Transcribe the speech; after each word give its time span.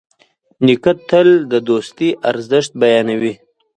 نیکه 0.65 0.91
تل 1.09 1.29
د 1.51 1.53
دوستي 1.69 2.09
ارزښت 2.29 2.71
بیانوي. 2.81 3.33